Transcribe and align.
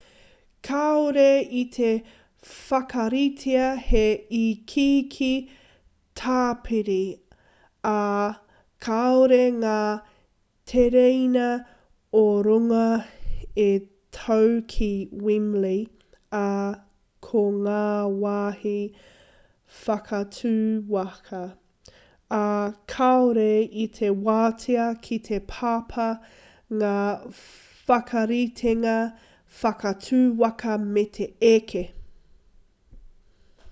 kāore 0.67 1.23
i 1.59 1.61
te 1.75 1.87
whakaritea 2.49 3.63
he 3.85 4.03
ikiiki 4.39 5.29
tāpiri 6.21 6.99
ā 7.91 7.95
kāore 8.87 9.39
ngā 9.55 9.79
tereina 10.73 11.47
o-runga 12.21 12.85
e 13.65 13.69
tau 14.19 14.53
ki 14.75 14.91
wembley 15.29 15.79
ā 16.41 16.45
ko 17.29 17.43
ngā 17.65 17.83
wāhi 18.25 18.77
whakatū 19.81 20.55
waka 20.97 21.41
ā 22.41 22.45
kāore 22.95 23.49
i 23.87 23.89
te 23.99 24.13
wātea 24.29 24.87
ki 25.09 25.19
te 25.31 25.41
papa 25.55 26.07
ngā 26.85 26.95
whakaritenga 27.89 28.95
whakatū 29.61 30.19
waka 30.41 30.77
me 30.81 31.01
te 31.17 31.25
eke 31.53 31.87